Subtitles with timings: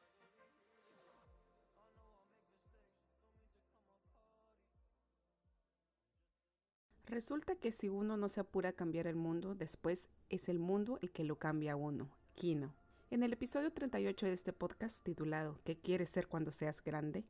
[7.08, 10.98] Resulta que si uno no se apura a cambiar el mundo, después es el mundo
[11.00, 12.10] el que lo cambia a uno.
[12.34, 12.74] Kino.
[13.10, 17.24] En el episodio 38 de este podcast titulado ¿Qué quieres ser cuando seas grande?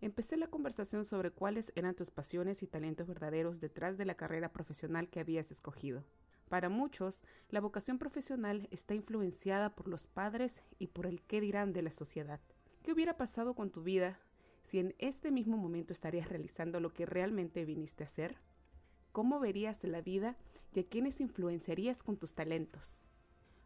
[0.00, 4.52] Empecé la conversación sobre cuáles eran tus pasiones y talentos verdaderos detrás de la carrera
[4.52, 6.04] profesional que habías escogido.
[6.48, 11.72] Para muchos, la vocación profesional está influenciada por los padres y por el qué dirán
[11.72, 12.40] de la sociedad.
[12.84, 14.20] ¿Qué hubiera pasado con tu vida
[14.62, 18.38] si en este mismo momento estarías realizando lo que realmente viniste a hacer?
[19.16, 20.36] Cómo verías la vida
[20.74, 23.02] y a quiénes influenciarías con tus talentos.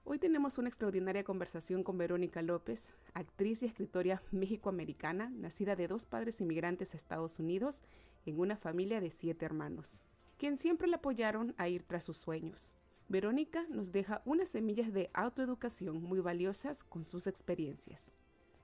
[0.04, 6.04] Hoy tenemos una extraordinaria conversación con Verónica López, actriz y escritora mexicoamericana, nacida de dos
[6.04, 7.82] padres inmigrantes a Estados Unidos
[8.26, 10.04] en una familia de siete hermanos,
[10.38, 12.76] quien siempre la apoyaron a ir tras sus sueños.
[13.08, 18.12] Verónica nos deja unas semillas de autoeducación muy valiosas con sus experiencias.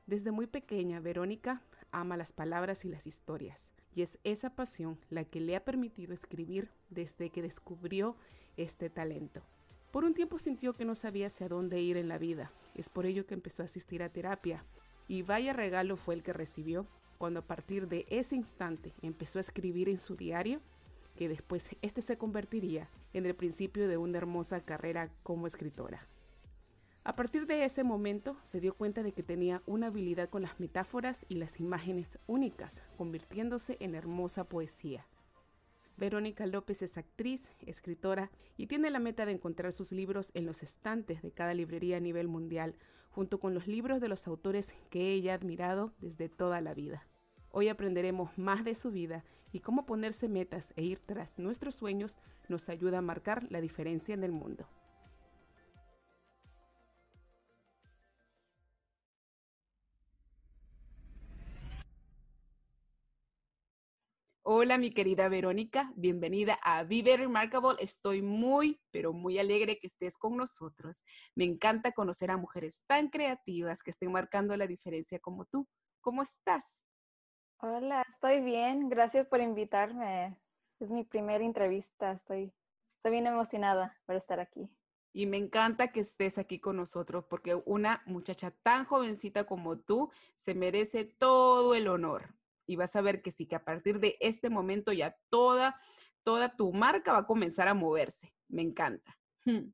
[0.07, 5.25] Desde muy pequeña, Verónica ama las palabras y las historias, y es esa pasión la
[5.25, 8.15] que le ha permitido escribir desde que descubrió
[8.59, 9.43] este talento.
[9.91, 13.07] Por un tiempo sintió que no sabía hacia dónde ir en la vida, es por
[13.07, 14.65] ello que empezó a asistir a terapia,
[15.09, 16.87] y vaya regalo fue el que recibió
[17.17, 20.61] cuando a partir de ese instante empezó a escribir en su diario,
[21.17, 26.07] que después este se convertiría en el principio de una hermosa carrera como escritora.
[27.07, 30.59] A partir de ese momento se dio cuenta de que tenía una habilidad con las
[30.59, 35.07] metáforas y las imágenes únicas, convirtiéndose en hermosa poesía.
[35.97, 40.65] Verónica López es actriz, escritora y tiene la meta de encontrar sus libros en los
[40.65, 42.75] estantes de cada librería a nivel mundial,
[43.11, 47.07] junto con los libros de los autores que ella ha admirado desde toda la vida.
[47.53, 52.19] Hoy aprenderemos más de su vida y cómo ponerse metas e ir tras nuestros sueños
[52.49, 54.67] nos ayuda a marcar la diferencia en el mundo.
[64.49, 67.79] Hola, mi querida Verónica, bienvenida a Vive Remarkable.
[67.81, 71.03] Estoy muy, pero muy alegre que estés con nosotros.
[71.35, 75.67] Me encanta conocer a mujeres tan creativas que estén marcando la diferencia como tú.
[76.01, 76.85] ¿Cómo estás?
[77.59, 78.89] Hola, estoy bien.
[78.89, 80.39] Gracias por invitarme.
[80.79, 82.13] Es mi primera entrevista.
[82.13, 82.53] Estoy,
[82.99, 84.71] estoy bien emocionada por estar aquí.
[85.13, 90.13] Y me encanta que estés aquí con nosotros porque una muchacha tan jovencita como tú
[90.37, 94.17] se merece todo el honor y vas a ver que sí, que a partir de
[94.21, 95.81] este momento ya toda,
[96.23, 98.33] toda tu marca va a comenzar a moverse.
[98.49, 99.19] Me encanta.
[99.45, 99.73] Hmm.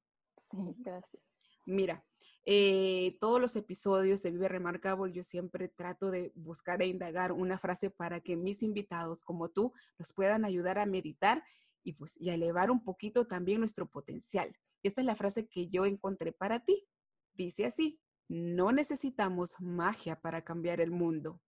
[0.50, 1.22] Sí, gracias.
[1.64, 2.04] Mira,
[2.44, 7.56] eh, todos los episodios de Vive Remarkable yo siempre trato de buscar e indagar una
[7.56, 11.44] frase para que mis invitados como tú nos puedan ayudar a meditar
[11.84, 14.56] y pues y a elevar un poquito también nuestro potencial.
[14.82, 16.84] Esta es la frase que yo encontré para ti.
[17.34, 21.40] Dice así, no necesitamos magia para cambiar el mundo,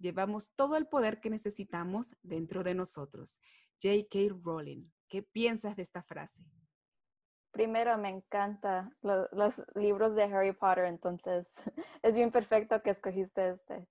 [0.00, 3.38] Llevamos todo el poder que necesitamos dentro de nosotros.
[3.82, 4.34] J.K.
[4.42, 4.90] Rowling.
[5.08, 6.42] ¿Qué piensas de esta frase?
[7.50, 11.48] Primero, me encanta los libros de Harry Potter, entonces
[12.02, 13.86] es bien perfecto que escogiste este.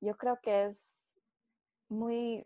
[0.00, 1.14] yo creo que es
[1.88, 2.44] muy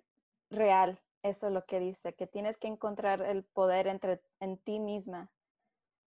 [0.50, 5.30] real eso lo que dice, que tienes que encontrar el poder entre, en ti misma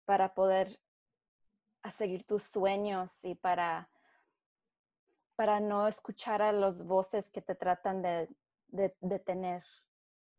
[0.04, 0.80] para poder
[1.96, 3.88] seguir tus sueños y para,
[5.36, 8.28] para no escuchar a las voces que te tratan de,
[8.68, 9.62] de, tener.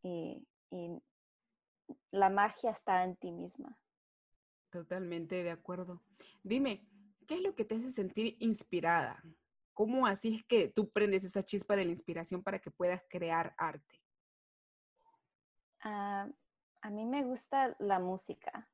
[0.04, 1.02] Y, y
[2.12, 3.78] la magia está en ti misma.
[4.72, 6.02] Totalmente de acuerdo.
[6.44, 6.86] Dime,
[7.28, 9.24] ¿qué es lo que te hace sentir inspirada?
[9.74, 13.54] ¿Cómo así es que tú prendes esa chispa de la inspiración para que puedas crear
[13.58, 14.02] arte?
[15.82, 16.28] Ah,
[16.82, 18.68] a mí me gusta la música.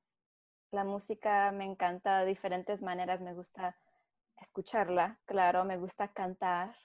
[0.72, 3.22] La música me encanta de diferentes maneras.
[3.22, 3.78] Me gusta
[4.42, 6.76] escucharla, claro, me gusta cantar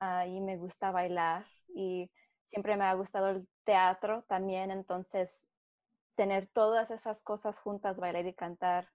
[0.00, 1.46] ah, y me gusta bailar.
[1.74, 2.10] Y
[2.44, 5.46] siempre me ha gustado el teatro también, entonces
[6.14, 8.88] tener todas esas cosas juntas, bailar y cantar,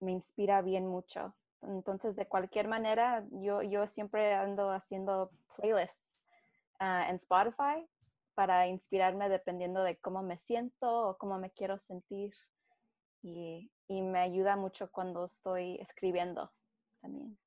[0.00, 1.34] me inspira bien mucho.
[1.62, 6.02] Entonces, de cualquier manera, yo, yo siempre ando haciendo playlists
[6.78, 7.86] ah, en Spotify
[8.34, 12.32] para inspirarme dependiendo de cómo me siento o cómo me quiero sentir.
[13.22, 16.50] Y, y me ayuda mucho cuando estoy escribiendo
[17.00, 17.38] también.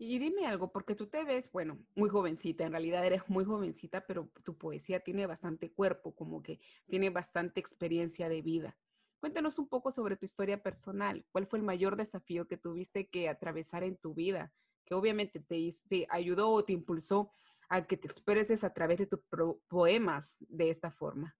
[0.00, 4.06] Y dime algo, porque tú te ves, bueno, muy jovencita, en realidad eres muy jovencita,
[4.06, 8.76] pero tu poesía tiene bastante cuerpo, como que tiene bastante experiencia de vida.
[9.18, 11.26] Cuéntanos un poco sobre tu historia personal.
[11.32, 14.52] ¿Cuál fue el mayor desafío que tuviste que atravesar en tu vida?
[14.84, 17.32] Que obviamente te, te ayudó o te impulsó
[17.68, 19.20] a que te expreses a través de tus
[19.66, 21.36] poemas de esta forma.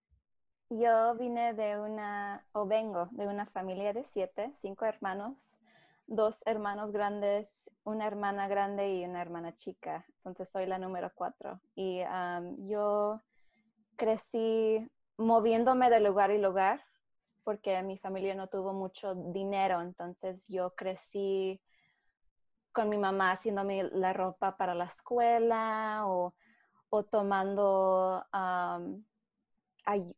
[0.68, 5.58] Yo vine de una, o vengo de una familia de siete, cinco hermanos
[6.08, 10.04] dos hermanos grandes, una hermana grande y una hermana chica.
[10.16, 11.60] Entonces soy la número cuatro.
[11.76, 12.00] Y
[12.66, 13.20] yo
[13.96, 16.82] crecí moviéndome de lugar y lugar
[17.44, 19.80] porque mi familia no tuvo mucho dinero.
[19.82, 21.60] Entonces yo crecí
[22.72, 26.34] con mi mamá haciéndome la ropa para la escuela o,
[27.10, 28.24] tomando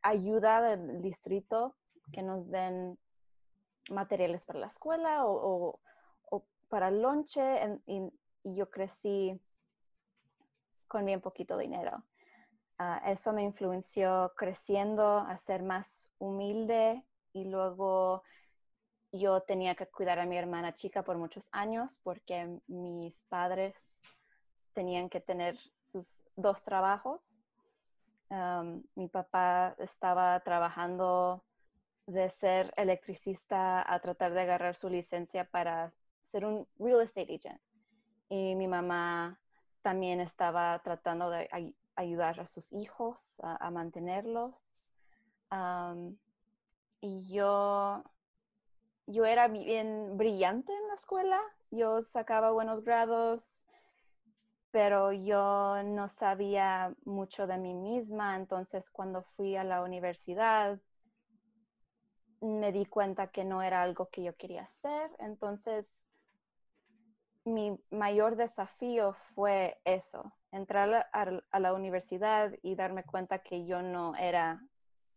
[0.02, 1.74] ayuda del distrito
[2.12, 2.96] que nos den
[3.90, 5.80] materiales para la escuela o,
[6.68, 9.38] para el lonche y, yo crecí
[10.88, 12.04] con bien poquito dinero.
[12.78, 17.04] Ah, eso me influenció creciendo a ser más humilde
[17.34, 18.22] y luego
[19.12, 24.00] yo tenía que cuidar a mi hermana chica por muchos años porque mis padres
[24.72, 27.40] tenían que tener sus dos trabajos.
[28.94, 31.44] mi papá estaba trabajando
[32.12, 35.92] de ser electricista a tratar de agarrar su licencia para
[36.24, 37.60] ser un real estate agent.
[38.28, 39.38] Y mi mamá
[39.82, 41.48] también estaba tratando de
[41.96, 44.72] ayudar a sus hijos a, mantenerlos.
[47.00, 48.04] y yo,
[49.06, 51.40] yo era bien brillante en la escuela.
[51.70, 53.66] Yo sacaba buenos grados,
[54.70, 58.36] pero yo no sabía mucho de mí misma.
[58.36, 60.78] Entonces, cuando fui a la universidad,
[62.40, 65.10] me di cuenta que no era algo que yo quería hacer.
[65.18, 66.06] Entonces,
[67.44, 74.14] mi mayor desafío fue eso, entrar a, la universidad y darme cuenta que yo no
[74.16, 74.62] era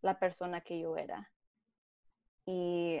[0.02, 1.30] la persona que yo era.
[2.46, 3.00] Y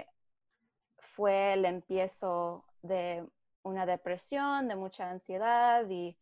[0.98, 3.26] fue el empiezo de
[3.62, 6.18] una depresión, de mucha ansiedad y,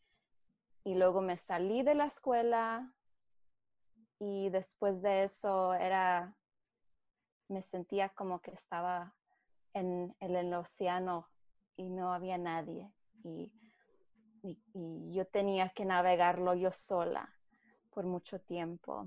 [0.84, 2.92] y luego me salí de la escuela
[4.18, 6.36] y después de eso era
[7.52, 9.14] me sentía como que estaba
[9.74, 11.28] en, el océano
[11.76, 12.90] y no había nadie.
[13.22, 13.52] Y,
[15.12, 17.32] yo tenía que navegarlo yo sola
[17.94, 19.06] por mucho tiempo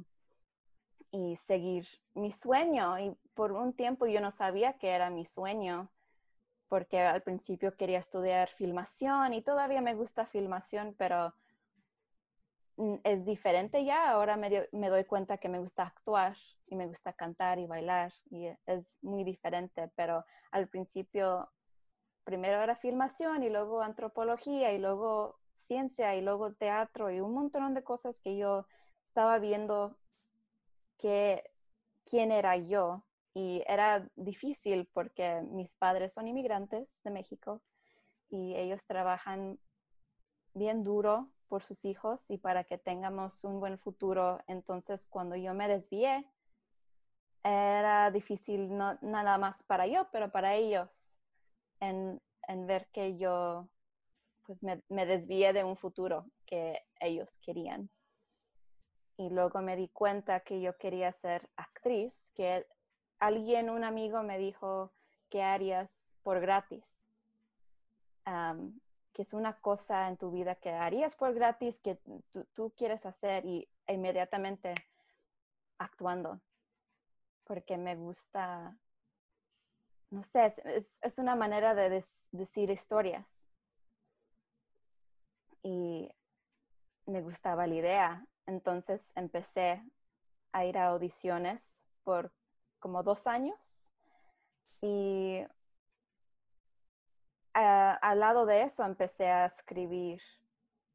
[1.12, 2.98] y seguir mi sueño.
[3.00, 5.90] Y por un tiempo yo no sabía que era mi sueño,
[6.70, 11.34] porque al principio quería estudiar filmación y todavía me gusta filmación, pero
[13.04, 14.12] es diferente ya.
[14.12, 16.36] Ahora me, me doy cuenta que me gusta actuar
[16.68, 21.50] y me gusta cantar y bailar y es muy diferente, pero al principio
[22.24, 27.74] primero era filmación y luego antropología y luego ciencia y luego teatro y un montón
[27.74, 28.68] de cosas que yo
[29.04, 29.98] estaba viendo
[30.98, 31.44] que
[32.04, 37.62] quién era yo y era difícil porque mis padres son inmigrantes de México
[38.30, 39.60] y ellos trabajan
[40.54, 44.40] bien duro por sus hijos y para que tengamos un buen futuro.
[44.48, 46.26] Entonces, cuando yo me desvié
[47.44, 51.14] era difícil no nada más para yo, pero para ellos,
[51.80, 52.20] en,
[52.66, 53.70] ver que yo
[54.46, 57.90] pues me, me, desvié de un futuro que ellos querían.
[59.18, 62.66] y luego me di cuenta que yo quería ser actriz, que
[63.20, 64.92] alguien, un amigo me dijo,
[65.30, 67.06] ¿qué harías por gratis?
[69.16, 71.98] Que es una cosa en tu vida que harías por gratis, que
[72.54, 74.76] tú, quieres hacer y inmediatamente
[75.78, 76.42] actuando,
[77.46, 78.78] porque me gusta,
[80.10, 83.26] no sé, es, una manera de decir historias.
[85.64, 86.12] Y
[87.06, 89.82] me gustaba la idea, entonces empecé
[90.52, 92.34] a ir a audiciones por
[92.80, 93.94] como dos años.
[94.82, 95.40] Y
[97.56, 100.22] al lado de eso empecé a escribir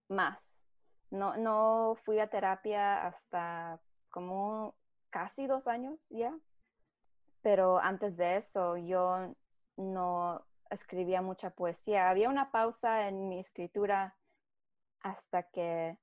[0.08, 0.64] más.
[1.10, 4.74] No, no fui a terapia hasta como
[5.10, 6.36] casi dos años ya,
[7.42, 9.34] pero antes de eso yo
[9.76, 12.10] no escribía mucha poesía.
[12.10, 14.14] Había una pausa en mi escritura
[15.00, 15.96] hasta que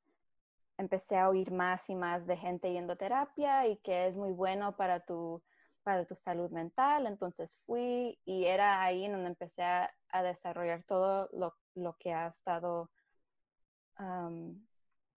[0.78, 4.32] empecé a oír más y más de gente yendo a terapia y que es muy
[4.32, 5.42] bueno para tu
[5.88, 7.08] para tu salud mental.
[7.08, 9.90] Entonces fui y era ahí donde empecé a,
[10.22, 12.92] desarrollar todo lo, que ha estado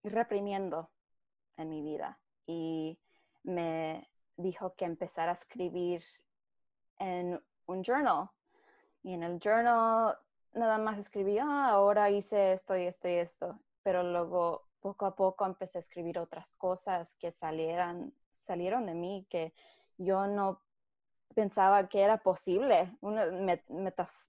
[0.04, 0.88] reprimiendo
[1.56, 2.20] en mi vida.
[2.46, 3.00] Y
[3.42, 6.04] me dijo que empezara a escribir
[7.00, 8.30] en un journal.
[9.02, 10.16] Y en el journal
[10.52, 13.58] nada más escribí, ah, ahora hice esto y esto y esto.
[13.82, 19.26] Pero luego poco a poco empecé a escribir otras cosas que salieran, salieron de mí,
[19.28, 19.52] que
[20.00, 20.62] yo no
[21.34, 22.96] pensaba que era posible.
[23.00, 23.26] Una,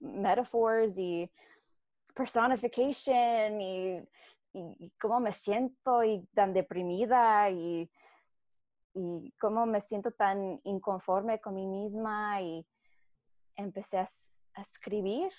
[0.00, 1.30] metaphors y
[2.14, 4.08] personification y,
[5.00, 7.90] cómo me siento y tan deprimida y,
[8.92, 12.66] y cómo me siento tan inconforme con mí misma y
[13.56, 14.06] empecé a,
[14.54, 15.32] a escribir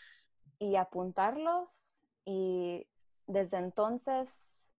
[0.57, 2.87] y apuntarlos y
[3.27, 4.73] desde entonces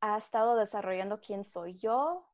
[0.00, 2.24] ha estado desarrollando quién soy yo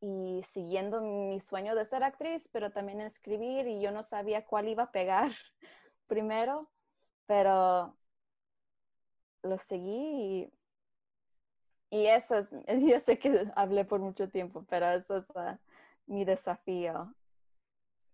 [0.00, 4.68] y siguiendo mi sueño de ser actriz, pero también escribir y yo no sabía cuál
[4.68, 5.32] iba a pegar
[6.06, 6.68] primero,
[7.26, 7.96] pero
[9.42, 10.52] lo seguí
[11.90, 15.58] y, y, eso es, yo sé que hablé por mucho tiempo, pero eso es ah,
[16.06, 17.14] mi desafío,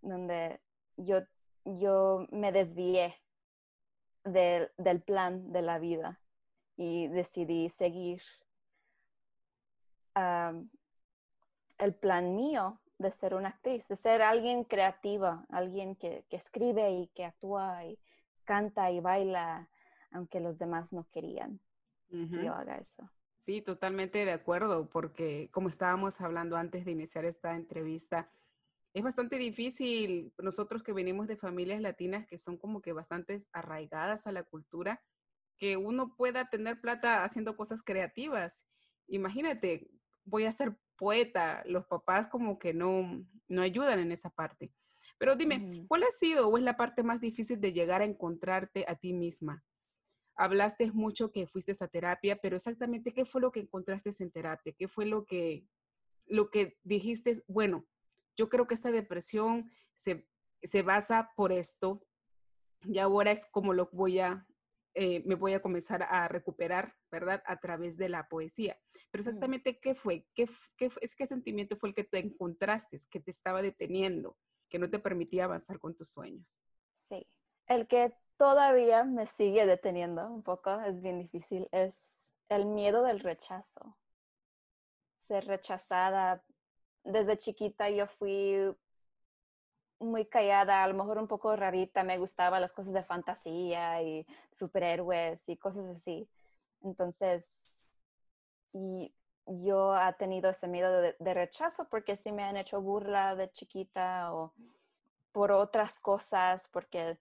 [0.01, 0.61] donde
[0.97, 1.23] yo,
[1.65, 3.15] yo me desvié
[4.25, 6.21] del plan de la vida
[6.77, 8.23] y decidí seguir
[11.83, 17.09] el plan mío de ser una actriz, de ser alguien creativa, alguien que, escribe y
[17.09, 17.99] que actúa y
[18.45, 19.69] canta y baila,
[20.13, 21.61] aunque los demás no querían
[22.09, 23.11] que yo haga eso.
[23.37, 28.31] Sí, totalmente de acuerdo, porque como estábamos hablando antes de iniciar esta entrevista,
[28.93, 34.27] es bastante difícil nosotros que venimos de familias latinas que son como que bastante arraigadas
[34.27, 35.03] a la cultura,
[35.59, 38.67] que uno pueda tener plata haciendo cosas creativas.
[39.09, 39.91] Imagínate,
[40.25, 44.73] voy a ser poeta, los papás como que no, no ayudan en esa parte.
[45.19, 48.85] Pero dime, ¿cuál ha sido o es la parte más difícil de llegar a encontrarte
[48.89, 49.65] a ti misma?
[50.35, 54.75] Hablaste mucho que fuiste a terapia, pero exactamente qué fue lo que encontraste en terapia,
[54.77, 55.67] qué fue lo que,
[56.27, 57.87] lo que dijiste, bueno,
[58.37, 60.27] yo creo que esta depresión se,
[60.63, 62.05] se basa por esto
[62.85, 64.47] y ahora es como lo voy a
[64.95, 67.43] eh, me voy a comenzar a recuperar, ¿verdad?
[67.47, 68.79] A través de la poesía.
[69.11, 73.31] Pero exactamente qué fue, qué, qué, qué sentimiento fue el que te encontraste, que te
[73.31, 74.37] estaba deteniendo,
[74.69, 76.61] que no te permitía avanzar con tus sueños.
[77.09, 77.27] Sí,
[77.67, 83.21] el que todavía me sigue deteniendo un poco, es bien difícil, es el miedo del
[83.21, 83.97] rechazo.
[85.21, 86.45] Ser rechazada.
[87.05, 88.75] Desde chiquita yo fui
[90.03, 94.27] muy callada, a lo mejor un poco rarita, me gustaban las cosas de fantasía y
[94.53, 96.29] superhéroes y cosas así.
[96.83, 97.81] Entonces,
[98.73, 99.15] y
[99.47, 104.33] yo he tenido ese miedo de, rechazo porque sí me han hecho burla de chiquita
[104.35, 104.53] o
[105.33, 107.19] por otras cosas, porque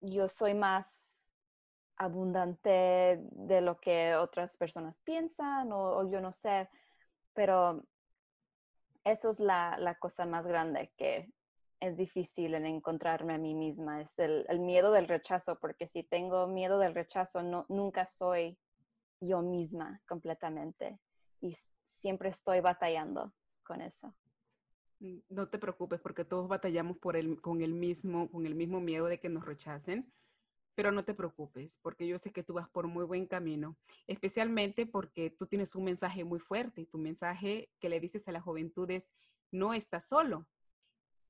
[0.00, 1.32] yo soy más
[1.96, 6.68] abundante de lo que otras personas piensan o, yo no sé,
[7.34, 7.84] pero
[9.04, 11.30] eso es la, la cosa más grande que
[11.80, 16.46] es difícil en encontrarme a mí misma, es el, miedo del rechazo, porque si tengo
[16.46, 18.58] miedo del rechazo, no, nunca soy
[19.20, 21.00] yo misma completamente
[21.40, 23.32] y siempre estoy batallando
[23.62, 24.14] con eso.
[25.30, 29.06] No te preocupes porque todos batallamos por el, con, el mismo, con el mismo miedo
[29.06, 30.12] de que nos rechacen,
[30.74, 34.84] pero no te preocupes porque yo sé que tú vas por muy buen camino, especialmente
[34.84, 38.90] porque tú tienes un mensaje muy fuerte tu mensaje que le dices a la juventud
[38.90, 39.10] es,
[39.50, 40.46] no estás solo,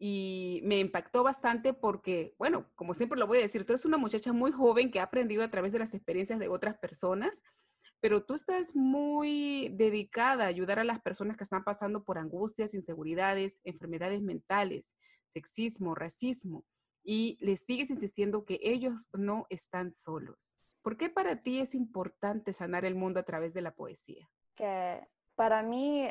[0.02, 3.98] y me impactó bastante porque, bueno, como siempre lo voy a decir, tú eres una
[3.98, 7.44] muchacha muy joven que ha aprendido a través de las experiencias de otras personas,
[8.00, 12.72] pero tú estás muy dedicada a ayudar a las personas que están pasando por angustias,
[12.72, 14.96] inseguridades, enfermedades mentales,
[15.28, 16.64] sexismo, racismo,
[17.04, 20.62] y les sigues insistiendo que ellos no están solos.
[20.80, 24.30] ¿Por qué para ti es importante sanar el mundo a través de la poesía?
[24.54, 26.08] Que para mí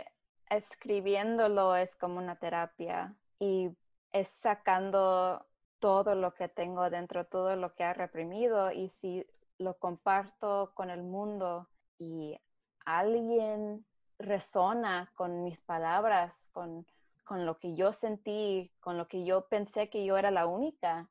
[0.48, 3.70] escribiéndolo es como una terapia y
[4.12, 5.46] es sacando
[5.80, 9.26] todo lo que tengo dentro, todo lo que ha reprimido y si
[9.58, 11.68] lo comparto con el mundo
[11.98, 12.38] y
[12.86, 13.86] alguien
[14.18, 16.86] resona con mis palabras, con,
[17.24, 21.10] con lo que yo sentí, con lo que yo pensé que yo era la única,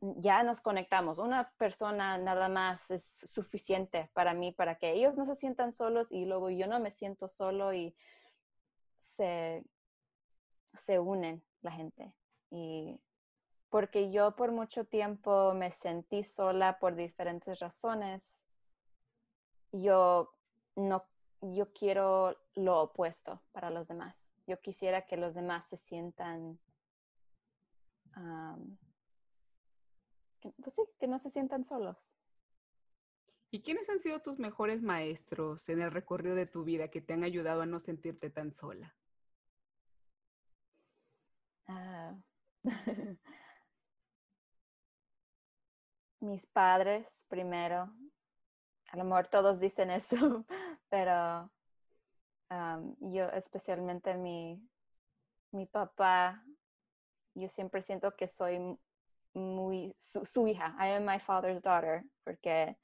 [0.00, 1.18] ya nos conectamos.
[1.18, 6.12] Una persona nada más es suficiente para mí, para que ellos no se sientan solos
[6.12, 7.94] y luego yo no me siento solo y
[9.00, 9.64] se,
[10.74, 12.14] se unen la gente.
[12.50, 13.00] Y
[13.70, 18.46] porque yo por mucho tiempo me sentí sola por diferentes razones,
[19.72, 20.34] yo
[20.76, 21.04] no,
[21.40, 24.32] yo quiero lo opuesto para los demás.
[24.46, 26.58] Yo quisiera que los demás se sientan
[30.62, 32.16] pues sí, que no se sientan solos.
[33.50, 37.14] ¿Y quiénes han sido tus mejores maestros en el recorrido de tu vida que te
[37.14, 38.94] han ayudado a no sentirte tan sola?
[41.68, 42.14] Ah,
[46.20, 47.92] mis padres primero.
[48.90, 50.16] A lo mejor todos dicen eso,
[50.88, 51.50] pero
[53.00, 54.58] yo especialmente mi,
[55.52, 56.42] mi papá,
[57.34, 58.58] yo siempre siento que soy
[59.34, 60.74] muy su, hija.
[60.78, 62.76] I am my father's daughter, porque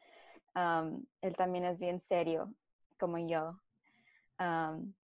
[0.54, 2.52] um, él también es bien serio
[2.98, 3.58] como yo.
[4.38, 4.94] Um,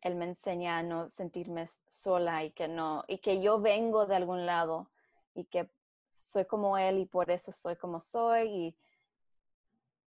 [0.00, 4.16] él me enseña a no sentirme sola y que no, y que yo vengo de
[4.16, 4.90] algún lado
[5.34, 5.70] y que
[6.10, 8.76] soy como él y por eso soy como soy y,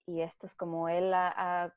[0.06, 1.74] y esto es como él ha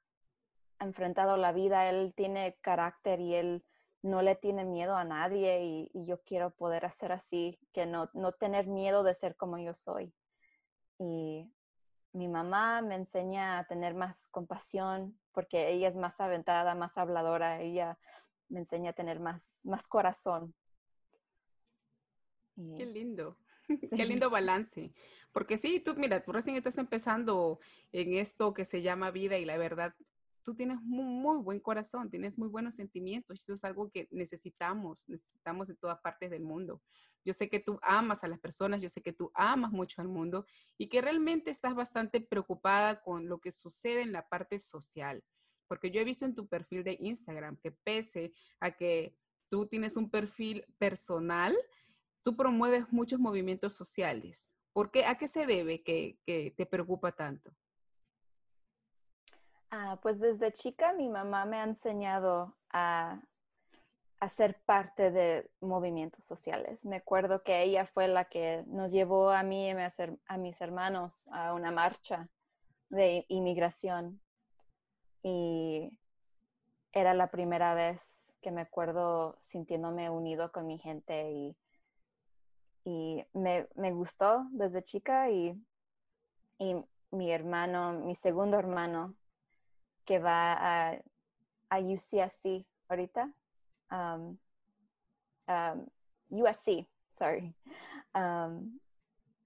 [0.81, 3.65] enfrentado la vida, él tiene carácter y él
[4.03, 8.33] no le tiene miedo a nadie y, yo quiero poder hacer así, que no, no
[8.33, 10.13] tener miedo de ser como yo soy.
[10.99, 11.49] Y
[12.13, 17.61] mi mamá me enseña a tener más compasión porque ella es más aventada, más habladora,
[17.61, 17.99] ella
[18.49, 20.55] me enseña a tener más, más corazón.
[22.77, 23.39] Qué lindo,
[23.97, 24.93] qué lindo balance.
[25.33, 27.59] Porque sí, tú, mira, tú recién estás empezando
[27.93, 29.95] en esto que se llama vida y la verdad,
[30.43, 33.41] tú tienes muy, buen corazón, tienes muy buenos sentimientos.
[33.41, 36.83] Eso es algo que necesitamos, necesitamos en todas partes del mundo.
[37.25, 40.09] Yo sé que tú amas a las personas, yo sé que tú amas mucho al
[40.09, 40.45] mundo
[40.77, 45.23] y que realmente estás bastante preocupada con lo que sucede en la parte social.
[45.69, 49.17] Porque yo he visto en tu perfil de Instagram que pese a que
[49.49, 51.57] tú tienes un perfil personal,
[52.23, 54.57] tú promueves muchos movimientos sociales.
[54.73, 55.05] ¿Por qué?
[55.05, 56.19] ¿A qué se debe que
[56.57, 57.55] te preocupa tanto?
[59.75, 63.23] Ah, pues desde chica mi mamá me ha enseñado a,
[64.21, 66.85] a, ser parte de movimientos sociales.
[66.85, 69.75] Me acuerdo que ella fue la que nos llevó a mí y
[70.27, 72.29] a mis hermanos a una marcha
[72.91, 74.21] de inmigración
[75.23, 75.99] y
[76.93, 81.57] era la primera vez que me acuerdo sintiéndome unido con mi gente y,
[82.85, 85.59] y me, me, gustó desde chica y,
[86.59, 86.77] y
[87.11, 89.15] mi hermano, mi segundo hermano,
[90.05, 90.99] que va a,
[91.71, 93.33] a UCSC ahorita.
[93.91, 94.39] Um,
[95.49, 95.87] um,
[96.31, 97.55] USC, sorry.
[98.15, 98.79] Um,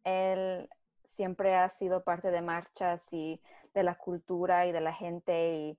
[0.05, 0.69] él
[1.05, 3.41] siempre ha sido parte de marchas y
[3.75, 5.79] de la cultura y de la gente y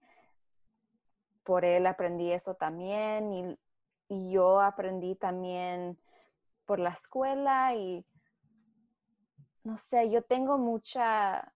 [1.43, 3.57] por él aprendí eso también y,
[4.09, 5.97] y yo aprendí también
[6.65, 8.05] por la escuela y
[9.63, 11.53] no sé, yo tengo mucha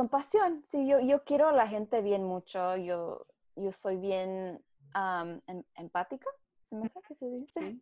[0.00, 5.62] compasión, sí, yo, yo quiero a la gente bien mucho, yo, yo soy bien em,
[5.74, 6.26] empática,
[6.64, 7.78] ¿se me hace que se dice?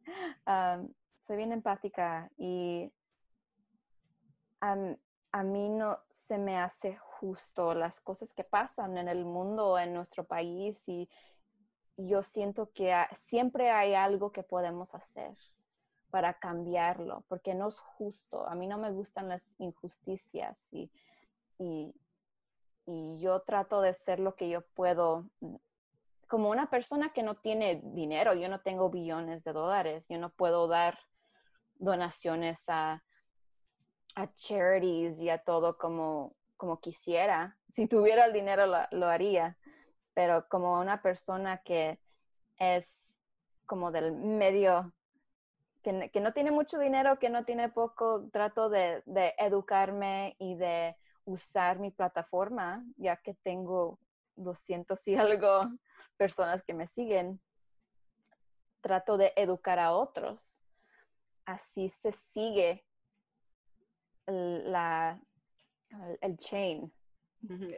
[1.20, 2.92] soy bien empática y
[4.60, 9.94] a mí no se me hace justo las cosas que pasan en el mundo, en
[9.94, 11.08] nuestro país y
[11.96, 15.36] yo siento que siempre hay algo que podemos hacer
[16.10, 18.48] para cambiarlo, porque no es justo.
[18.48, 20.90] A mí no me gustan las injusticias y
[21.58, 21.92] y,
[23.18, 25.28] yo trato de ser lo que yo puedo.
[26.26, 30.30] Como una persona que no tiene dinero, yo no tengo billones de dólares, yo no
[30.30, 30.98] puedo dar
[31.76, 33.02] donaciones a,
[34.14, 37.56] a charities y a todo como, como quisiera.
[37.68, 39.58] Si tuviera el dinero lo, haría,
[40.14, 42.00] pero como una persona que
[42.56, 43.18] es
[43.66, 44.94] como del medio,
[45.82, 49.02] que, no tiene mucho dinero, que no tiene poco, trato de
[49.38, 50.96] educarme y de
[51.28, 53.98] usar mi plataforma, ya que tengo
[54.36, 55.60] 200 y algo
[56.16, 57.40] personas que me siguen,
[58.80, 60.58] trato de educar a otros.
[61.44, 62.84] Así se sigue
[64.26, 65.20] la,
[66.20, 66.92] el chain.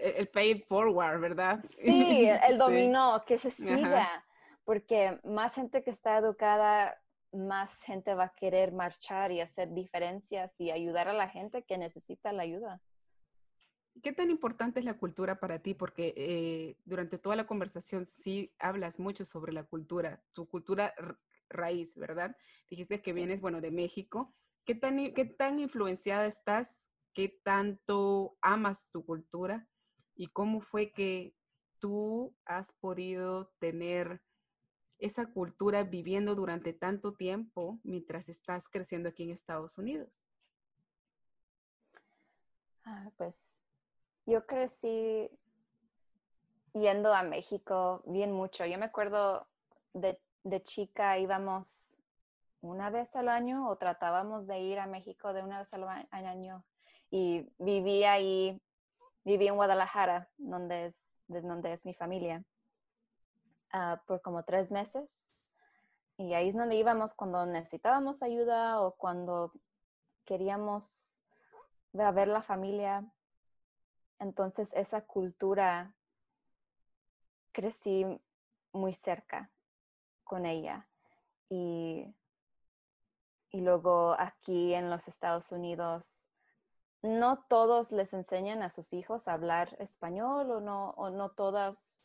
[0.01, 1.61] El pay forward, ¿verdad?
[1.83, 4.25] Sí, el dominó, que se siga,
[4.65, 7.01] porque más gente que está educada,
[7.33, 11.79] más gente va a querer marchar y hacer diferencias y ayudar a la gente que
[11.79, 12.81] necesita la ayuda.
[14.03, 15.75] ¿Qué tan importante es la cultura para ti?
[15.75, 20.95] Porque eh, durante toda la conversación sí hablas mucho sobre la cultura, tu cultura
[21.49, 22.37] raíz, ¿verdad?
[22.69, 24.35] Dijiste que vienes, bueno, de México.
[24.65, 26.93] ¿Qué tan, ¿Qué tan influenciada estás?
[27.13, 29.69] ¿Qué tanto amas tu cultura?
[30.15, 31.35] ¿Y cómo fue que
[31.79, 34.23] tú has podido tener
[34.99, 40.25] esa cultura viviendo durante tanto tiempo mientras estás creciendo aquí en Estados Unidos?
[42.85, 43.60] Ah, pues
[44.31, 45.31] yo crecí
[46.73, 48.65] yendo a México bien mucho.
[48.65, 49.47] Yo me acuerdo
[49.93, 50.19] de,
[50.63, 51.99] chica íbamos
[52.61, 56.65] una vez al año o tratábamos de ir a México de una vez al año
[57.11, 58.63] y viví ahí,
[59.25, 62.45] viví en Guadalajara, donde es, de donde es mi familia,
[63.73, 65.35] ah, por como tres meses.
[66.17, 69.53] Y ahí es donde íbamos cuando necesitábamos ayuda o cuando
[70.25, 71.25] queríamos
[71.93, 73.05] ver la familia.
[74.21, 75.95] Entonces esa cultura
[77.53, 78.05] crecí
[78.73, 79.51] muy cerca
[80.25, 80.87] con ella.
[81.49, 82.15] Y,
[83.51, 86.27] y luego aquí en los Estados Unidos,
[87.03, 92.03] no todos les enseñan a sus hijos a hablar español o no, o no todas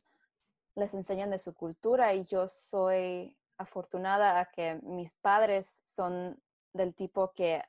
[0.76, 6.42] les enseñan de su cultura y yo soy afortunada a que mis padres son
[6.74, 7.62] del tipo que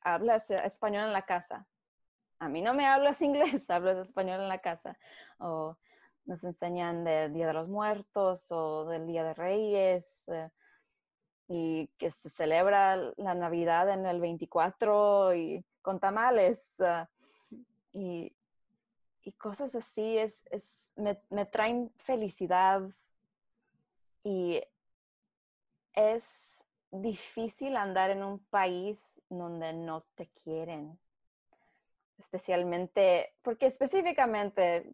[0.00, 1.66] habla español en la casa
[2.40, 4.98] a mí no me hablas inglés, hablas español en la casa.
[5.38, 5.76] O
[6.24, 10.50] nos enseñan del Día de los Muertos o del Día de Reyes eh,
[11.48, 17.08] y que se celebra la Navidad en el 24 y con tamales ah,
[17.92, 18.34] y,
[19.38, 20.42] cosas así es,
[20.96, 22.82] me, me traen felicidad
[24.24, 24.60] y
[25.94, 26.24] es
[26.90, 30.98] difícil andar en un país donde no te quieren
[32.20, 34.92] especialmente, porque específicamente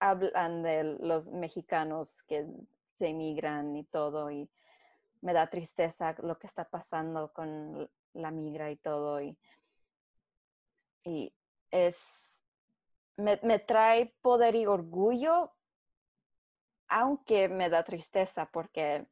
[0.00, 2.46] hablan de los mexicanos que
[2.98, 4.50] se emigran y todo, y
[5.20, 9.38] me da tristeza lo que está pasando con la migra y todo, y,
[11.04, 11.32] y
[11.70, 11.98] es,
[13.16, 15.52] me, me trae poder y orgullo,
[16.88, 19.06] aunque me da tristeza porque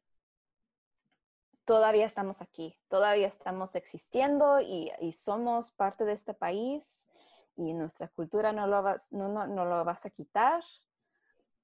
[1.64, 7.08] todavía estamos aquí, todavía estamos existiendo y, y, somos parte de este país
[7.56, 10.62] y nuestra cultura no lo vas, no, no, no lo vas a quitar.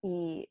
[0.02, 0.48] Y,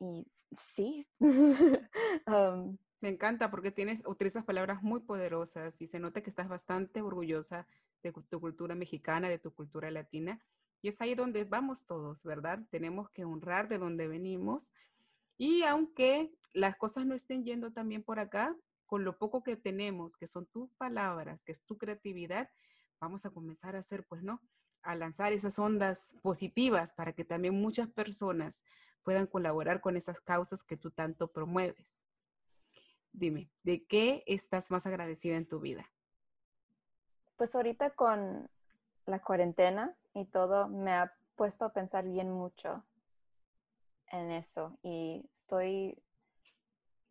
[0.00, 0.26] y
[0.74, 1.06] sí.
[2.26, 7.02] Um, Me encanta porque tienes, utilizas palabras muy poderosas y se nota que estás bastante
[7.02, 7.66] orgullosa
[8.02, 10.40] de tu cultura mexicana, de tu cultura latina.
[10.82, 12.60] Y es ahí donde vamos todos, ¿verdad?
[12.70, 14.72] Tenemos que honrar de donde venimos.
[15.38, 18.56] Y aunque las cosas no estén yendo también por acá,
[18.86, 22.50] con lo poco que tenemos, que son tus palabras, que es tu creatividad,
[23.00, 24.40] vamos a comenzar a hacer, pues, ¿no?
[24.82, 28.64] A lanzar esas ondas positivas para que también muchas personas
[29.02, 32.06] puedan colaborar con esas causas que tú tanto promueves.
[33.12, 35.90] Dime, ¿de qué estás más agradecida en tu vida?
[37.36, 38.48] Pues ahorita con
[39.06, 42.84] la cuarentena y todo, me ha puesto a pensar bien mucho
[44.08, 45.98] en eso y estoy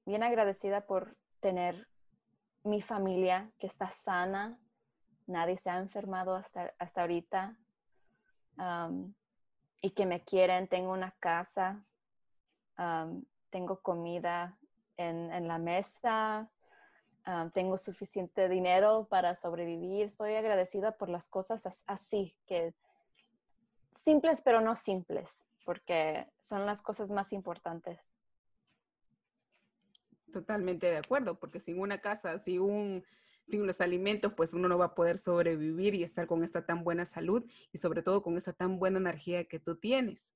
[0.05, 1.87] bien agradecida por tener
[2.63, 4.59] mi familia que está sana,
[5.29, 7.55] nadie se ha enfermado hasta, hasta ahorita
[9.81, 11.85] y que me quieren, tengo una casa,
[13.49, 14.57] tengo comida
[14.97, 16.49] en, la mesa,
[17.53, 20.07] tengo suficiente dinero para sobrevivir.
[20.07, 22.73] Estoy agradecida por las cosas así, que
[23.91, 28.17] simples pero no simples, porque son las cosas más importantes.
[30.33, 33.05] Totalmente de acuerdo, porque sin una casa, sin un
[33.49, 36.83] sin los alimentos, pues uno no va a poder sobrevivir y estar con esta tan
[36.83, 40.33] buena salud y sobre todo con esa tan buena energía que tú tienes.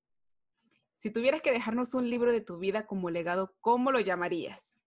[0.94, 4.80] Si tuvieras que dejarnos un libro de tu vida como legado, ¿cómo lo llamarías?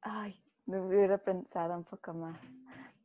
[0.00, 2.40] Ay, me hubiera pensado un poco más.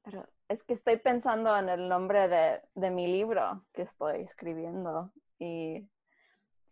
[0.03, 5.11] Pero es que estoy pensando en el nombre de, de mi libro que estoy escribiendo
[5.39, 5.87] y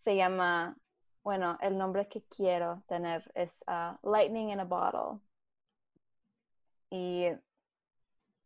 [0.03, 0.77] se llama,
[1.23, 5.19] bueno, el nombre que quiero tener es uh, Lightning in a Bottle.
[6.97, 7.27] Y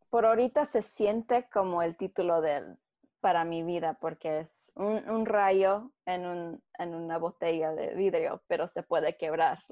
[0.08, 2.76] por ahorita se siente como el título del,
[3.20, 8.66] para mi vida porque es un, rayo en, un, en, una botella de vidrio, pero
[8.66, 9.62] se puede quebrar.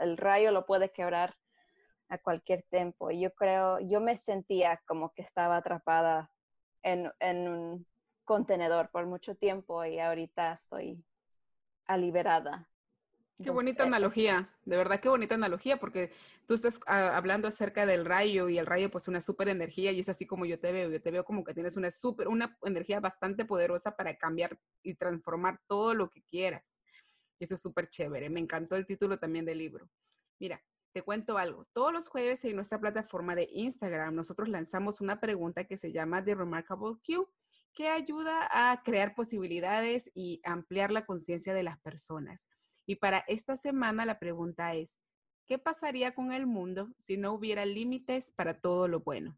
[0.00, 1.36] el rayo lo puede quebrar
[2.08, 3.10] a cualquier tiempo.
[3.10, 6.30] Yo creo, yo me sentía como que estaba atrapada
[6.82, 7.86] en, en un
[8.24, 11.04] contenedor por mucho tiempo y ahorita estoy
[11.94, 12.70] liberada.
[13.42, 16.10] Qué bonita analogía, de verdad qué bonita analogía, porque
[16.46, 20.00] tú estás ah, hablando acerca del rayo y el rayo pues una súper energía y
[20.00, 22.58] es así como yo te veo, yo te veo como que tienes una súper, una
[22.62, 26.82] energía bastante poderosa para cambiar y transformar todo lo que quieras.
[27.38, 29.88] Y eso es súper chévere, me encantó el título también del libro.
[30.40, 30.60] Mira,
[30.92, 35.64] te cuento algo, todos los jueves en nuestra plataforma de Instagram nosotros lanzamos una pregunta
[35.64, 37.28] que se llama The Remarkable Q,
[37.72, 42.48] que ayuda a crear posibilidades y ampliar la conciencia de las personas.
[42.88, 45.02] Y para esta semana la pregunta es,
[45.44, 49.36] ¿qué pasaría con el mundo si no hubiera límites para todo lo bueno?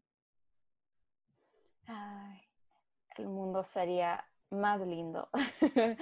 [3.17, 5.29] el mundo sería más lindo.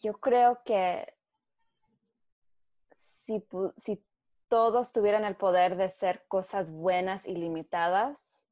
[0.00, 1.14] yo creo que
[2.92, 3.46] si,
[3.76, 4.04] si
[4.48, 8.50] todos tuvieran el poder de hacer cosas buenas y limitadas,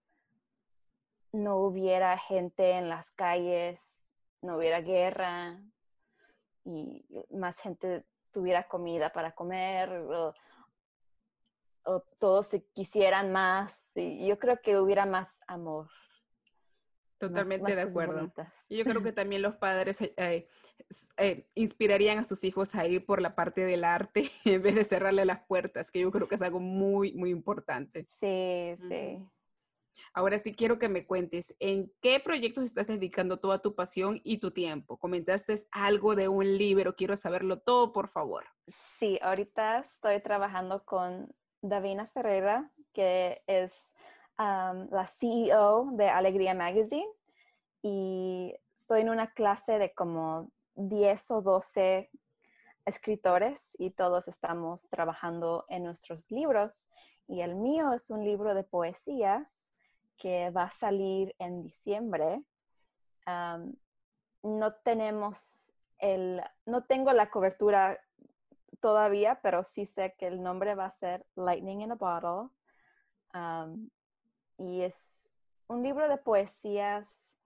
[1.33, 4.04] no hubiera gente en las calles
[4.45, 5.59] no hubiera guerra
[6.65, 10.35] y más gente tuviera comida para comer o,
[12.19, 13.95] todos se quisieran más.
[13.97, 15.89] Y yo creo que hubiera más amor.
[17.19, 18.33] Totalmente de acuerdo.
[18.69, 20.49] Y yo creo que también los padres eh, eh,
[21.19, 24.85] eh, inspirarían a sus hijos a ir por la parte del arte en vez de
[24.85, 28.07] cerrarle las puertas, que yo creo que es algo muy, muy importante.
[28.11, 29.23] Sí, sí.
[30.17, 34.39] Ahora sí quiero que me cuentes en qué proyectos estás dedicando toda tu pasión y
[34.39, 34.97] tu tiempo.
[34.97, 38.45] Comentaste algo de un libro, quiero saberlo todo, por favor.
[38.69, 43.75] Sí, ahorita estoy trabajando con Davina Ferreira, que es
[44.39, 47.09] la CEO de Alegría Magazine,
[47.83, 52.09] y estoy en una clase de como 10 o 12
[52.87, 56.89] escritores y todos estamos trabajando en nuestros libros.
[57.27, 59.74] Y el mío es un libro de poesías
[60.17, 62.43] que va a salir en diciembre.
[64.43, 67.99] no tenemos el, no tengo la cobertura
[68.81, 72.51] todavía, pero sí sé que el nombre va a ser Lightning in a Bottle.
[74.59, 75.35] y es
[75.67, 77.39] un libro de poesías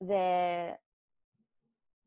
[0.00, 0.78] de,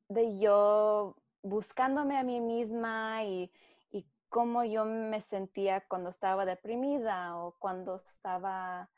[0.09, 3.51] de yo buscándome a mí misma y,
[3.91, 8.89] y cómo yo me sentía cuando estaba deprimida o cuando estaba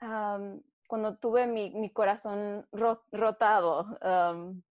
[0.00, 3.98] cuando tuve mi, mi corazón rotado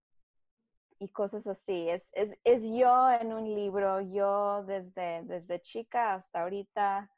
[1.00, 1.90] y cosas así.
[1.90, 7.12] Es, es, es, yo en un libro, yo desde, desde chica hasta ahorita,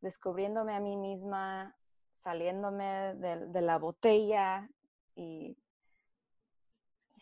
[0.00, 1.76] descubriéndome a mí misma,
[2.12, 4.68] saliéndome de la botella
[5.14, 5.56] y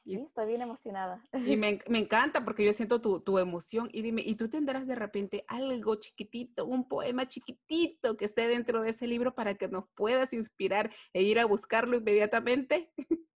[0.07, 1.21] Sí, estoy bien emocionada.
[1.33, 3.89] Y me, me, encanta porque yo siento tu, tu, emoción.
[3.93, 8.83] Y dime, ¿y tú tendrás de repente algo chiquitito, un poema chiquitito que esté dentro
[8.83, 12.93] de ese libro para que nos puedas inspirar e ir a buscarlo inmediatamente?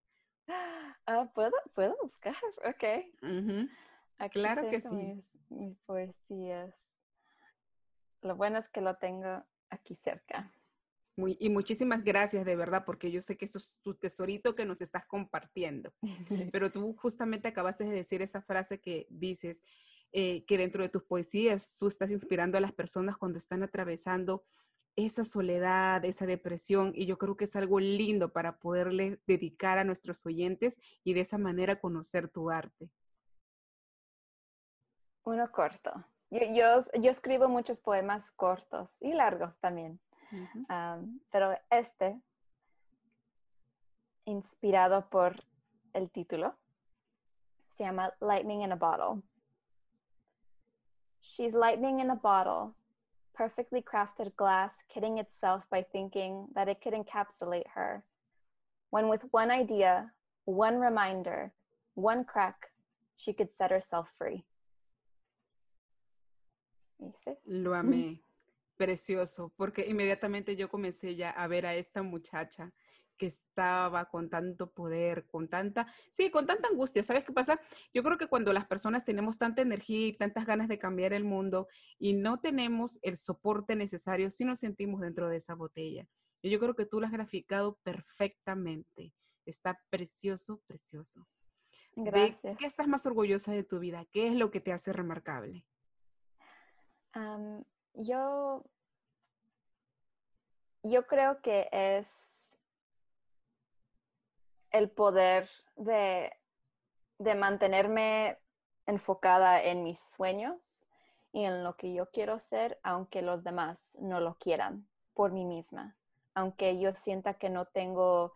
[1.07, 2.37] Ah, ¿puedo, ¿Puedo buscar?
[2.65, 4.31] Ok.
[4.31, 4.95] Claro que sí.
[4.95, 6.89] Mis, mis poesías.
[8.21, 10.53] Lo bueno es que lo tengo aquí cerca
[11.29, 14.81] y muchísimas gracias de verdad, porque yo sé que esto es tu tesorito que nos
[14.81, 15.93] estás compartiendo.
[16.53, 19.65] Pero tú justamente acabaste de decir esa frase que dices,
[20.13, 24.45] eh, que dentro de tus poesías tú estás inspirando a las personas cuando están atravesando
[24.97, 29.85] esa soledad, esa depresión, y yo creo que es algo lindo para poderle dedicar a
[29.85, 32.91] nuestros oyentes y de esa manera conocer tu arte.
[35.25, 35.93] Uno corto.
[36.31, 40.01] Yo, yo, yo escribo muchos poemas cortos y largos también
[41.31, 42.21] pero este,
[44.27, 45.37] inspirado por
[45.93, 46.55] el título,
[47.77, 49.23] se llama Lightning in a Bottle.
[51.21, 52.75] She's lightning in a bottle,
[53.35, 58.05] perfectly crafted glass kidding itself by thinking that it could encapsulate her.
[58.91, 60.13] When with one idea,
[60.45, 61.53] one reminder,
[61.95, 62.73] one crack,
[63.17, 64.45] she could set herself free.
[67.47, 68.21] Lo amé.
[68.81, 72.73] Precioso, porque inmediatamente yo comencé ya a ver a esta muchacha
[73.19, 77.03] que estaba con tanto poder, con tanta, sí, con tanta angustia.
[77.03, 77.61] ¿Sabes qué pasa?
[77.93, 81.25] Yo creo que cuando las personas tenemos tanta energía y tantas ganas de cambiar el
[81.25, 86.09] mundo y no tenemos el soporte necesario, sí nos sentimos dentro de esa botella.
[86.41, 89.13] Y yo creo que tú lo has graficado perfectamente.
[89.45, 91.29] Está precioso, precioso.
[91.97, 92.57] Gracias.
[92.57, 94.07] qué estás más orgullosa de tu vida?
[94.11, 95.67] ¿Qué es lo que te hace remarcable?
[97.95, 98.65] Yo,
[100.83, 102.59] yo creo que es
[104.71, 106.33] el poder de,
[107.19, 108.39] de mantenerme
[108.87, 110.87] enfocada en mis sueños
[111.33, 115.45] y en lo que yo quiero ser, aunque los demás no lo quieran por mí
[115.45, 115.97] misma,
[116.35, 118.33] aunque yo sienta que no tengo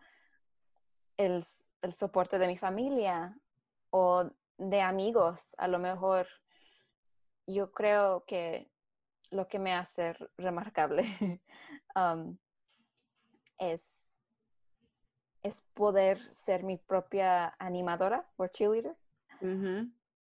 [1.17, 1.45] el,
[1.81, 3.37] el soporte de mi familia
[3.89, 6.27] o de amigos, a lo mejor
[7.47, 8.69] yo creo que
[9.31, 11.03] lo que me hace remarcable
[11.95, 12.37] um,
[13.57, 14.19] es,
[15.43, 18.95] es poder ser mi propia animadora o cheerleader.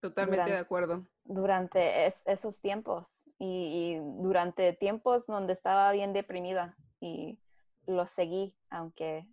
[0.00, 1.06] Totalmente de acuerdo.
[1.24, 7.38] Durante esos tiempos y, durante tiempos donde estaba bien deprimida y
[7.86, 9.26] lo seguí, aunque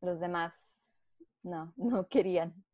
[0.00, 2.64] los demás no, no querían.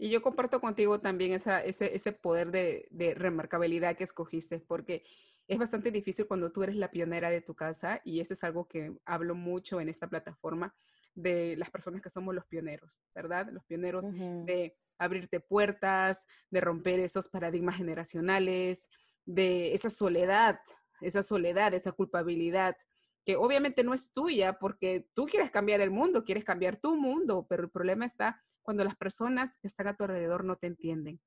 [0.00, 5.02] Y yo comparto contigo también esa, ese, ese poder de, de, remarcabilidad que escogiste, porque
[5.48, 8.68] es bastante difícil cuando tú eres la pionera de tu casa y eso es algo
[8.68, 10.74] que hablo mucho en esta plataforma
[11.14, 13.48] de las personas que somos los pioneros, ¿verdad?
[13.50, 18.90] Los pioneros de abrirte puertas, de romper esos paradigmas generacionales,
[19.24, 20.60] de esa soledad,
[21.00, 22.76] esa soledad, esa culpabilidad,
[23.24, 27.46] que obviamente no es tuya porque tú quieres cambiar el mundo, quieres cambiar tu mundo,
[27.48, 31.20] pero el problema está cuando las personas que están a tu alrededor no te entienden.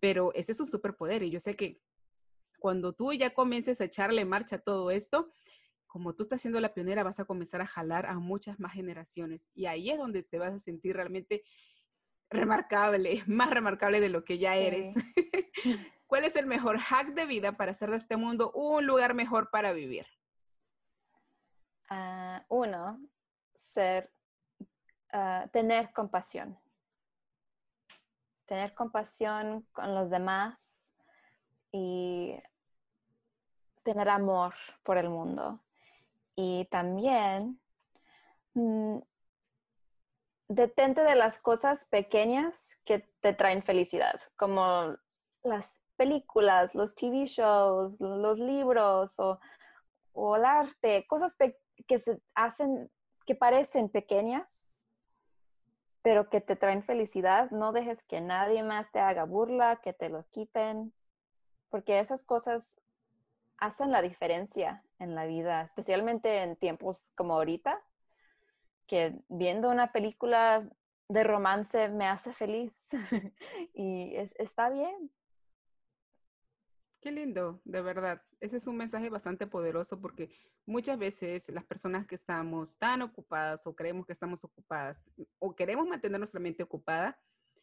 [0.00, 1.80] Pero ese es un superpoder y yo sé que
[2.58, 5.32] cuando tú ya comiences a echarle marcha a todo esto,
[5.86, 9.50] como tú estás siendo la pionera, vas a comenzar a jalar a muchas más generaciones.
[9.54, 11.42] Y ahí es donde te vas a sentir realmente
[12.30, 14.94] remarcable, más remarcable de lo que ya eres.
[16.06, 19.50] ¿Cuál es el mejor hack de vida para hacer de este mundo un lugar mejor
[19.50, 20.06] para vivir?
[21.90, 23.00] Ah, uno,
[23.54, 24.10] ser,
[25.12, 26.58] ah, tener compasión.
[28.46, 30.77] Tener compasión con los demás
[31.72, 32.36] y
[33.82, 35.60] tener amor por el mundo.
[36.36, 37.60] Y también
[38.54, 38.98] mm,
[40.48, 44.96] detente de las cosas pequeñas que te traen felicidad, como
[45.42, 49.40] las películas, los TV shows, los libros o,
[50.12, 52.90] o el arte, cosas que se hacen,
[53.26, 54.72] que parecen pequeñas,
[56.02, 57.50] pero que te traen felicidad.
[57.50, 60.92] No dejes que nadie más te haga burla, que te lo quiten,
[61.70, 62.80] porque esas cosas
[63.58, 67.80] hacen la diferencia en la vida, especialmente en tiempos como ahorita,
[68.86, 70.68] que viendo una película
[71.08, 72.88] de romance me hace feliz
[73.74, 75.10] y está bien.
[77.00, 78.22] Qué lindo, de verdad.
[78.40, 80.30] Ese es un mensaje bastante poderoso porque
[80.66, 85.00] muchas veces las personas que estamos tan ocupadas o creemos que estamos ocupadas
[85.38, 87.18] o queremos mantener nuestra mente ocupada,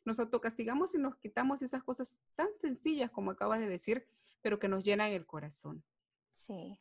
[0.06, 4.08] nos autocastigamos y nos quitamos esas cosas tan sencillas como acabas de decir,
[4.42, 5.84] pero que nos llenan el corazón.
[6.48, 6.80] Sí.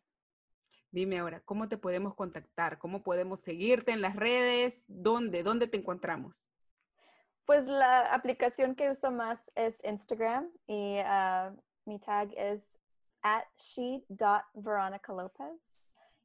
[0.91, 2.79] Dime ahora, ¿cómo te podemos contactar?
[2.79, 4.85] ¿Cómo podemos seguirte en las redes?
[4.87, 5.43] ¿Dónde?
[5.43, 6.49] ¿Dónde te encontramos?
[7.47, 11.53] Pues la aplicación que uso más es Instagram y ah,
[11.85, 12.79] mi tag es
[13.23, 15.13] at she.veronica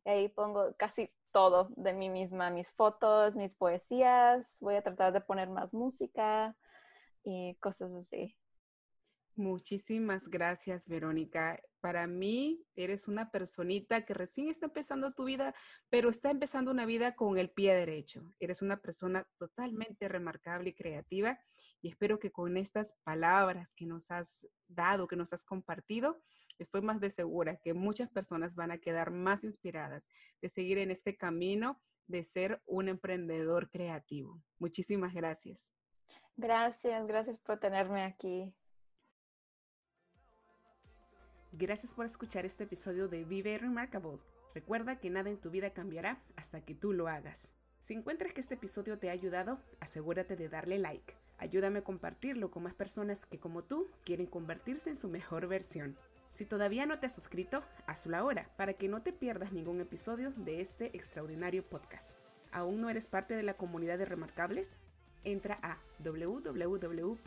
[0.05, 4.57] Y ahí pongo casi todo de mí misma, mis fotos, mis poesías.
[4.61, 6.55] Voy a tratar de poner más música
[7.23, 8.35] y cosas así.
[9.35, 11.61] Muchísimas gracias, Verónica.
[11.79, 15.55] Para mí, eres una personita que recién está empezando tu vida,
[15.89, 18.33] pero está empezando una vida con el pie derecho.
[18.39, 21.39] Eres una persona totalmente remarcable y creativa
[21.81, 26.21] y espero que con estas palabras que nos has dado, que nos has compartido,
[26.57, 30.09] estoy más de segura que muchas personas van a quedar más inspiradas
[30.41, 34.43] de seguir en este camino de ser un emprendedor creativo.
[34.57, 35.71] Muchísimas gracias.
[36.39, 38.53] Gracias, gracias por tenerme aquí.
[41.51, 44.19] Gracias por escuchar este episodio de Vive Remarkable.
[44.55, 47.53] Recuerda que nada en tu vida cambiará hasta que tú lo hagas.
[47.81, 51.13] Si encuentras que este episodio te ha ayudado, asegúrate de darle like.
[51.39, 55.97] Ayúdame a compartirlo con más personas que como tú quieren convertirse en su mejor versión.
[56.29, 60.31] Si todavía no te has suscrito, hazlo ahora para que no te pierdas ningún episodio
[60.37, 62.15] de este extraordinario podcast.
[62.53, 64.77] ¿Aún no eres parte de la comunidad de Remarkables?
[65.23, 67.17] Entra a www